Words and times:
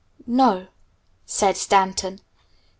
"No," 0.25 0.65
said 1.27 1.55
Stanton. 1.57 2.21